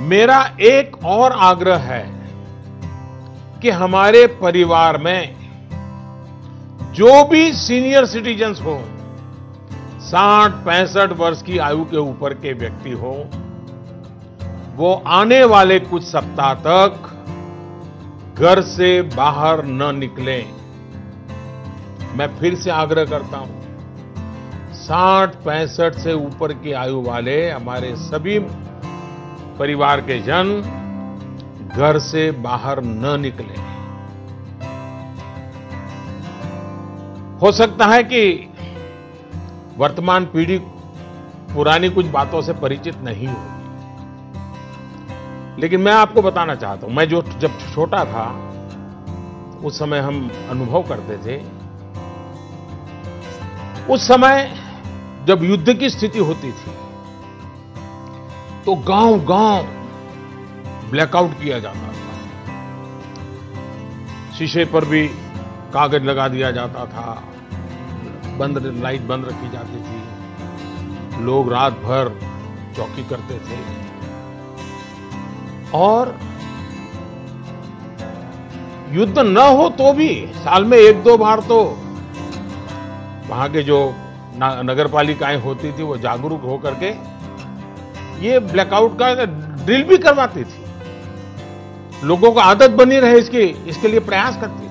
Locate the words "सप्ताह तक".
16.04-17.14